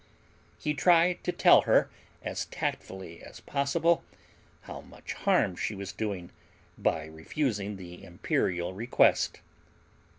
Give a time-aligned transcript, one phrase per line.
[0.57, 1.87] He tried to tell her
[2.23, 4.03] as tactfully as possible
[4.61, 6.31] how much harm she was doing
[6.75, 9.41] by refusing the imperial request.